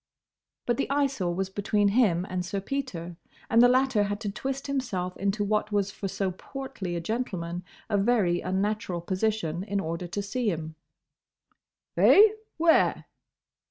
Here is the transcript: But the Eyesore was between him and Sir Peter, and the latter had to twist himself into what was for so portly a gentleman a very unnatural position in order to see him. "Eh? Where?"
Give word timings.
But 0.65 0.77
the 0.77 0.89
Eyesore 0.89 1.35
was 1.35 1.51
between 1.51 1.89
him 1.89 2.25
and 2.27 2.43
Sir 2.43 2.59
Peter, 2.59 3.17
and 3.51 3.61
the 3.61 3.67
latter 3.69 4.05
had 4.05 4.19
to 4.21 4.31
twist 4.31 4.65
himself 4.65 5.15
into 5.15 5.43
what 5.43 5.71
was 5.71 5.91
for 5.91 6.07
so 6.07 6.31
portly 6.31 6.95
a 6.95 6.99
gentleman 6.99 7.63
a 7.87 7.99
very 7.99 8.41
unnatural 8.41 9.01
position 9.01 9.61
in 9.63 9.79
order 9.79 10.07
to 10.07 10.23
see 10.23 10.49
him. 10.49 10.73
"Eh? 11.97 12.29
Where?" 12.57 13.05